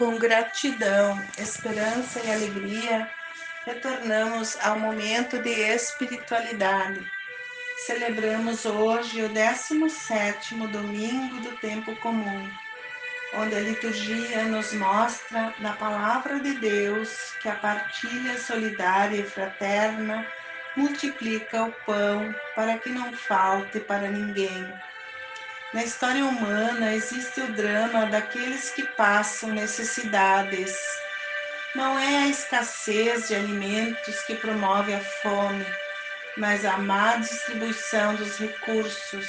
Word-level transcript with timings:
Com 0.00 0.16
gratidão, 0.16 1.22
esperança 1.36 2.20
e 2.24 2.32
alegria, 2.32 3.06
retornamos 3.66 4.56
ao 4.62 4.78
momento 4.78 5.38
de 5.42 5.50
espiritualidade. 5.50 7.06
Celebramos 7.84 8.64
hoje 8.64 9.22
o 9.22 9.28
17 9.28 10.54
domingo 10.68 11.42
do 11.42 11.54
tempo 11.58 11.94
comum, 11.96 12.50
onde 13.34 13.54
a 13.54 13.60
liturgia 13.60 14.44
nos 14.44 14.72
mostra 14.72 15.52
na 15.58 15.74
palavra 15.74 16.40
de 16.40 16.54
Deus 16.54 17.34
que 17.42 17.50
a 17.50 17.56
partilha 17.56 18.38
solidária 18.38 19.20
e 19.20 19.22
fraterna 19.22 20.26
multiplica 20.78 21.64
o 21.64 21.72
pão 21.84 22.34
para 22.56 22.78
que 22.78 22.88
não 22.88 23.12
falte 23.12 23.78
para 23.80 24.08
ninguém 24.08 24.66
na 25.72 25.84
história 25.84 26.24
humana 26.24 26.92
existe 26.92 27.40
o 27.40 27.52
drama 27.52 28.06
daqueles 28.06 28.70
que 28.70 28.82
passam 28.82 29.50
necessidades. 29.50 30.76
Não 31.76 31.96
é 31.96 32.24
a 32.24 32.26
escassez 32.26 33.28
de 33.28 33.36
alimentos 33.36 34.20
que 34.22 34.34
promove 34.34 34.92
a 34.92 35.00
fome, 35.00 35.64
mas 36.36 36.64
a 36.64 36.76
má 36.76 37.14
distribuição 37.18 38.16
dos 38.16 38.36
recursos. 38.36 39.28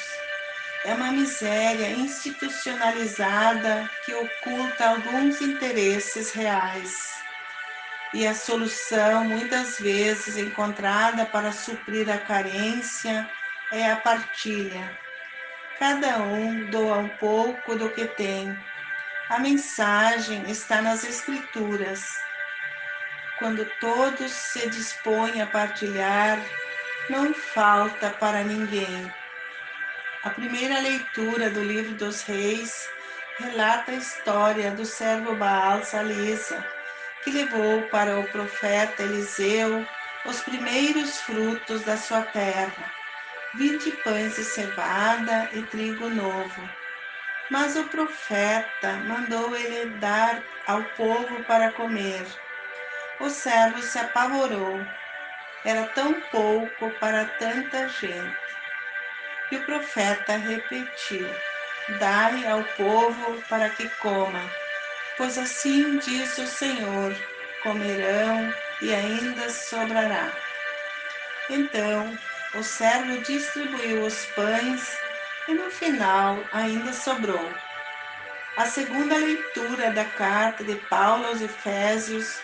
É 0.83 0.95
uma 0.95 1.11
miséria 1.11 1.91
institucionalizada 1.91 3.87
que 4.03 4.11
oculta 4.15 4.89
alguns 4.89 5.39
interesses 5.41 6.31
reais. 6.31 6.91
E 8.15 8.25
a 8.25 8.33
solução, 8.33 9.25
muitas 9.25 9.77
vezes 9.77 10.37
encontrada 10.37 11.23
para 11.23 11.51
suprir 11.51 12.09
a 12.09 12.17
carência, 12.17 13.29
é 13.71 13.91
a 13.91 13.95
partilha 13.97 14.99
Cada 15.81 16.19
um 16.19 16.69
doa 16.69 16.99
um 16.99 17.09
pouco 17.09 17.75
do 17.75 17.89
que 17.89 18.05
tem. 18.05 18.55
A 19.31 19.39
mensagem 19.39 20.47
está 20.47 20.79
nas 20.79 21.03
Escrituras. 21.03 22.05
Quando 23.39 23.65
todos 23.79 24.31
se 24.31 24.69
dispõem 24.69 25.41
a 25.41 25.47
partilhar, 25.47 26.37
não 27.09 27.33
falta 27.33 28.11
para 28.11 28.43
ninguém. 28.43 29.11
A 30.23 30.29
primeira 30.29 30.79
leitura 30.81 31.49
do 31.49 31.63
livro 31.63 31.95
dos 31.95 32.21
Reis 32.21 32.87
relata 33.39 33.91
a 33.91 33.95
história 33.95 34.69
do 34.69 34.85
servo 34.85 35.35
Baal 35.35 35.83
Salisa, 35.83 36.63
que 37.23 37.31
levou 37.31 37.81
para 37.89 38.19
o 38.19 38.27
profeta 38.27 39.01
Eliseu 39.01 39.83
os 40.27 40.41
primeiros 40.41 41.19
frutos 41.21 41.81
da 41.81 41.97
sua 41.97 42.21
terra 42.21 43.00
vinte 43.53 43.91
pães 43.91 44.35
de 44.35 44.43
cevada 44.43 45.49
e 45.53 45.61
trigo 45.63 46.09
novo. 46.09 46.69
Mas 47.49 47.75
o 47.75 47.83
profeta 47.89 48.93
mandou 48.99 49.55
ele 49.55 49.97
dar 49.97 50.43
ao 50.65 50.85
povo 50.91 51.43
para 51.43 51.71
comer. 51.71 52.25
O 53.19 53.29
servo 53.29 53.81
se 53.81 53.99
apavorou. 53.99 54.85
Era 55.65 55.85
tão 55.87 56.21
pouco 56.21 56.91
para 56.91 57.25
tanta 57.25 57.87
gente. 57.87 58.35
E 59.51 59.57
o 59.57 59.65
profeta 59.65 60.37
repetiu: 60.37 61.29
Dai 61.99 62.47
ao 62.47 62.63
povo 62.63 63.41
para 63.49 63.69
que 63.69 63.89
coma, 63.99 64.49
pois 65.17 65.37
assim 65.37 65.97
diz 65.97 66.37
o 66.37 66.47
Senhor: 66.47 67.13
comerão 67.61 68.51
e 68.81 68.93
ainda 68.93 69.49
sobrará. 69.49 70.31
Então 71.49 72.17
o 72.53 72.63
servo 72.63 73.21
distribuiu 73.21 74.05
os 74.05 74.25
pães 74.35 74.79
e 75.47 75.53
no 75.53 75.69
final 75.71 76.43
ainda 76.51 76.91
sobrou. 76.91 77.51
A 78.57 78.65
segunda 78.65 79.15
leitura 79.15 79.89
da 79.91 80.03
carta 80.03 80.63
de 80.63 80.75
Paulo 80.75 81.25
aos 81.27 81.41
Efésios 81.41 82.41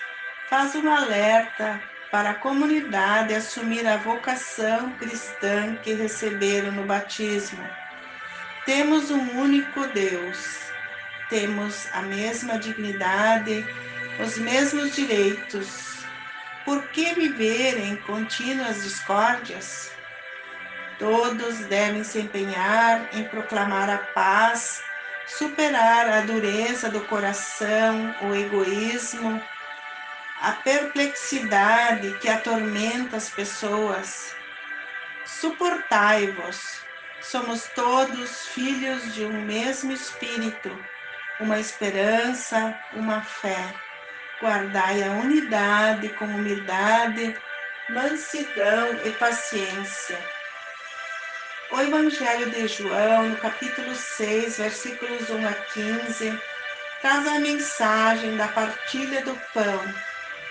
faz 0.50 0.76
um 0.76 0.90
alerta 0.90 1.84
para 2.10 2.30
a 2.30 2.36
comunidade 2.36 3.36
assumir 3.36 3.86
a 3.86 3.98
vocação 3.98 4.96
cristã 4.98 5.76
que 5.76 5.92
receberam 5.94 6.72
no 6.72 6.86
batismo. 6.86 7.70
Temos 8.66 9.12
um 9.12 9.38
único 9.38 9.86
Deus, 9.88 10.38
temos 11.30 11.86
a 11.92 12.02
mesma 12.02 12.58
dignidade, 12.58 13.66
os 14.26 14.38
mesmos 14.38 14.96
direitos. 14.96 15.68
Por 16.66 16.88
que 16.90 17.14
viver 17.14 17.78
em 17.78 17.96
contínuas 17.98 18.84
discórdias? 18.84 19.97
Todos 21.00 21.60
devem 21.68 22.04
se 22.04 22.20
empenhar 22.20 23.08
em 23.14 23.24
proclamar 23.26 23.88
a 23.88 24.00
paz, 24.00 24.82
superar 25.28 26.10
a 26.10 26.22
dureza 26.22 26.90
do 26.90 27.02
coração, 27.02 28.16
o 28.24 28.34
egoísmo, 28.34 29.40
a 30.42 30.54
perplexidade 30.54 32.18
que 32.20 32.28
atormenta 32.28 33.18
as 33.18 33.30
pessoas. 33.30 34.36
Suportai-vos. 35.24 36.58
Somos 37.22 37.68
todos 37.76 38.48
filhos 38.48 39.14
de 39.14 39.26
um 39.26 39.42
mesmo 39.42 39.92
Espírito, 39.92 40.72
uma 41.40 41.60
esperança, 41.60 42.76
uma 42.94 43.22
fé. 43.22 43.74
Guardai 44.42 45.04
a 45.04 45.12
unidade 45.12 46.10
com 46.10 46.26
humildade, 46.26 47.36
mansidão 47.90 49.00
e 49.04 49.12
paciência 49.12 50.37
o 51.78 51.82
Evangelho 51.82 52.50
de 52.50 52.68
João, 52.68 53.30
no 53.30 53.38
capítulo 53.38 53.94
6, 53.94 54.58
versículos 54.58 55.30
1 55.30 55.48
a 55.48 55.54
15, 55.54 56.42
traz 57.02 57.28
a 57.28 57.40
mensagem 57.40 58.36
da 58.36 58.48
partilha 58.48 59.24
do 59.24 59.40
pão, 59.54 59.94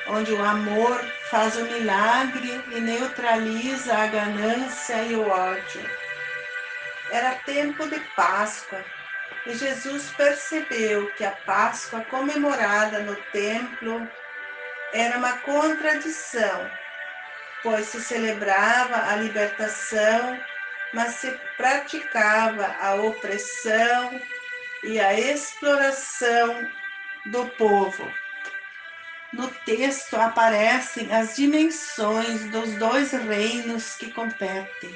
onde 0.06 0.32
o 0.32 0.40
amor 0.40 1.04
faz 1.28 1.56
o 1.56 1.64
milagre 1.64 2.62
e 2.70 2.80
neutraliza 2.80 3.92
a 3.92 4.06
ganância 4.06 5.02
e 5.02 5.16
o 5.16 5.28
ódio. 5.28 5.90
Era 7.10 7.34
tempo 7.44 7.88
de 7.88 7.98
Páscoa 8.14 8.84
e 9.46 9.52
Jesus 9.52 10.12
percebeu 10.16 11.10
que 11.16 11.24
a 11.24 11.32
Páscoa 11.32 12.02
comemorada 12.02 13.00
no 13.00 13.16
templo 13.32 14.08
era 14.92 15.18
uma 15.18 15.32
contradição, 15.38 16.70
pois 17.64 17.86
se 17.86 18.00
celebrava 18.00 19.10
a 19.10 19.16
libertação 19.16 20.38
mas 20.96 21.16
se 21.16 21.30
praticava 21.58 22.74
a 22.80 22.94
opressão 22.94 24.18
e 24.82 24.98
a 24.98 25.12
exploração 25.12 26.66
do 27.26 27.44
povo. 27.58 28.10
No 29.30 29.46
texto 29.66 30.14
aparecem 30.14 31.12
as 31.12 31.36
dimensões 31.36 32.48
dos 32.50 32.72
dois 32.76 33.12
reinos 33.12 33.94
que 33.96 34.10
competem: 34.10 34.90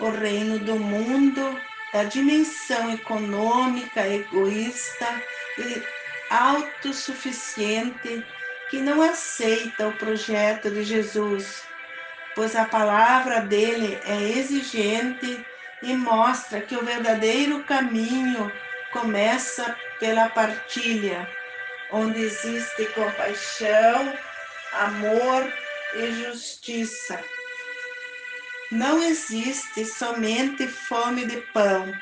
o 0.00 0.10
reino 0.10 0.58
do 0.58 0.76
mundo, 0.76 1.58
da 1.94 2.04
dimensão 2.04 2.92
econômica, 2.92 4.06
egoísta 4.06 5.22
e 5.56 5.82
autossuficiente, 6.28 8.22
que 8.68 8.82
não 8.82 9.00
aceita 9.00 9.88
o 9.88 9.96
projeto 9.96 10.70
de 10.70 10.82
Jesus 10.84 11.71
pois 12.34 12.56
a 12.56 12.64
palavra 12.64 13.40
dele 13.40 14.00
é 14.04 14.38
exigente 14.38 15.44
e 15.82 15.94
mostra 15.94 16.60
que 16.60 16.76
o 16.76 16.84
verdadeiro 16.84 17.62
caminho 17.64 18.50
começa 18.92 19.76
pela 19.98 20.28
partilha, 20.28 21.28
onde 21.90 22.20
existe 22.20 22.86
compaixão, 22.94 24.12
amor 24.72 25.52
e 25.94 26.12
justiça. 26.24 27.22
Não 28.70 29.02
existe 29.02 29.84
somente 29.84 30.66
fome 30.66 31.26
de 31.26 31.38
pão. 31.52 31.92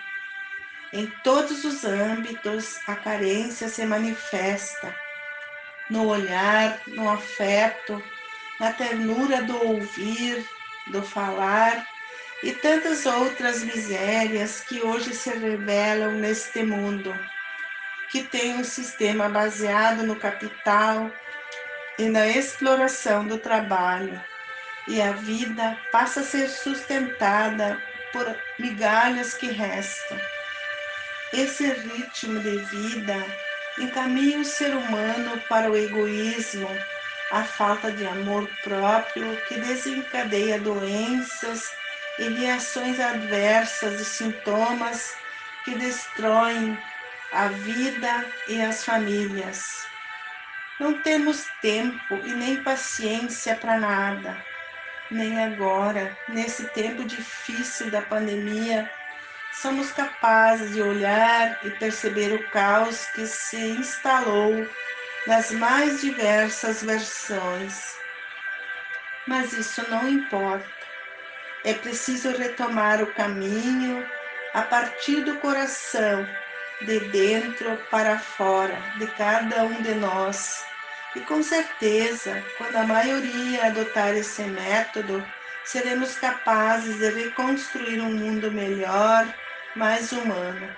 Em 0.92 1.06
todos 1.24 1.64
os 1.64 1.84
âmbitos, 1.84 2.78
a 2.86 2.94
carência 2.94 3.68
se 3.68 3.84
manifesta 3.84 4.94
no 5.88 6.06
olhar, 6.06 6.80
no 6.86 7.10
afeto, 7.10 8.02
na 8.60 8.72
ternura 8.72 9.42
do 9.42 9.56
ouvir, 9.66 10.46
do 10.88 11.02
falar 11.02 11.86
e 12.42 12.52
tantas 12.52 13.06
outras 13.06 13.62
misérias 13.64 14.60
que 14.60 14.80
hoje 14.80 15.14
se 15.14 15.30
revelam 15.30 16.12
neste 16.12 16.62
mundo, 16.62 17.14
que 18.10 18.22
tem 18.22 18.54
um 18.54 18.64
sistema 18.64 19.28
baseado 19.28 20.02
no 20.02 20.14
capital 20.14 21.10
e 21.98 22.04
na 22.08 22.28
exploração 22.28 23.26
do 23.26 23.38
trabalho, 23.38 24.22
e 24.86 25.00
a 25.00 25.12
vida 25.12 25.78
passa 25.90 26.20
a 26.20 26.24
ser 26.24 26.48
sustentada 26.48 27.80
por 28.12 28.36
migalhas 28.58 29.34
que 29.34 29.46
restam. 29.46 30.18
Esse 31.32 31.66
ritmo 31.66 32.40
de 32.40 32.56
vida 32.56 33.24
encaminha 33.78 34.38
o 34.38 34.44
ser 34.44 34.74
humano 34.74 35.40
para 35.48 35.70
o 35.70 35.76
egoísmo, 35.76 36.68
a 37.30 37.44
falta 37.44 37.92
de 37.92 38.06
amor 38.06 38.48
próprio 38.62 39.36
que 39.46 39.58
desencadeia 39.58 40.58
doenças 40.58 41.70
e 42.18 42.28
reações 42.28 42.98
adversas 42.98 44.00
e 44.00 44.04
sintomas 44.04 45.14
que 45.64 45.74
destroem 45.76 46.76
a 47.32 47.48
vida 47.48 48.26
e 48.48 48.60
as 48.60 48.84
famílias. 48.84 49.62
Não 50.78 50.94
temos 51.02 51.46
tempo 51.60 52.20
e 52.24 52.34
nem 52.34 52.62
paciência 52.62 53.54
para 53.54 53.78
nada, 53.78 54.44
nem 55.10 55.38
agora, 55.38 56.16
nesse 56.28 56.64
tempo 56.70 57.04
difícil 57.04 57.90
da 57.90 58.02
pandemia, 58.02 58.90
somos 59.52 59.92
capazes 59.92 60.72
de 60.72 60.82
olhar 60.82 61.58
e 61.64 61.70
perceber 61.70 62.32
o 62.32 62.50
caos 62.50 63.06
que 63.14 63.26
se 63.26 63.56
instalou 63.56 64.66
nas 65.30 65.52
mais 65.52 66.00
diversas 66.00 66.82
versões. 66.82 67.94
Mas 69.28 69.52
isso 69.52 69.88
não 69.88 70.08
importa. 70.08 70.66
É 71.64 71.72
preciso 71.72 72.30
retomar 72.30 73.00
o 73.00 73.14
caminho 73.14 74.04
a 74.52 74.62
partir 74.62 75.20
do 75.20 75.38
coração, 75.38 76.26
de 76.84 76.98
dentro 77.10 77.76
para 77.92 78.18
fora, 78.18 78.82
de 78.98 79.06
cada 79.06 79.62
um 79.66 79.80
de 79.80 79.94
nós. 79.94 80.64
E 81.14 81.20
com 81.20 81.44
certeza, 81.44 82.44
quando 82.58 82.74
a 82.74 82.84
maioria 82.84 83.66
adotar 83.66 84.16
esse 84.16 84.42
método, 84.42 85.24
seremos 85.64 86.16
capazes 86.16 86.98
de 86.98 87.08
reconstruir 87.08 88.00
um 88.00 88.12
mundo 88.12 88.50
melhor, 88.50 89.32
mais 89.76 90.10
humano. 90.10 90.68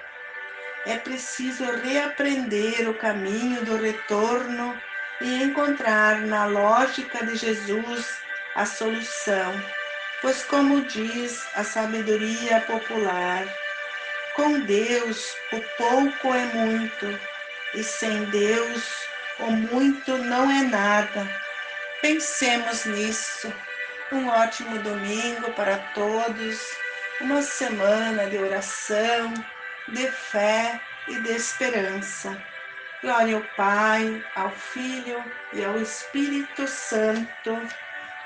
É 0.85 0.97
preciso 0.99 1.65
reaprender 1.65 2.89
o 2.89 2.95
caminho 2.95 3.65
do 3.65 3.77
retorno 3.77 4.77
e 5.21 5.43
encontrar 5.43 6.21
na 6.23 6.47
lógica 6.47 7.25
de 7.25 7.37
Jesus 7.37 8.05
a 8.57 8.67
solução, 8.67 9.55
pois, 10.21 10.43
como 10.45 10.85
diz 10.85 11.41
a 11.55 11.63
sabedoria 11.63 12.61
popular, 12.63 13.47
com 14.35 14.61
Deus 14.61 15.35
o 15.53 15.61
pouco 15.79 16.35
é 16.35 16.47
muito, 16.47 17.21
e 17.75 17.85
sem 17.85 18.25
Deus 18.25 18.83
o 19.39 19.51
muito 19.51 20.19
não 20.19 20.51
é 20.51 20.63
nada. 20.63 21.29
Pensemos 22.01 22.85
nisso. 22.87 23.53
Um 24.11 24.29
ótimo 24.29 24.79
domingo 24.81 25.53
para 25.53 25.79
todos, 25.95 26.59
uma 27.21 27.41
semana 27.41 28.27
de 28.27 28.37
oração, 28.37 29.33
de 29.87 30.11
fé 30.11 30.87
e 31.07 31.21
de 31.21 31.31
esperança. 31.31 32.47
Glória 33.03 33.37
ao 33.37 33.49
Pai, 33.49 34.25
ao 34.35 34.53
Filho 34.53 35.41
e 35.53 35.65
ao 35.65 35.79
Espírito 35.79 36.69
Santo, 36.69 37.67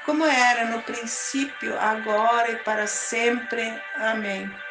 como 0.02 0.24
era 0.26 0.70
no 0.70 0.84
princípio, 0.84 1.78
agora 1.78 2.52
e 2.52 2.58
para 2.58 2.86
sempre. 2.88 3.86
Amém. 3.94 4.65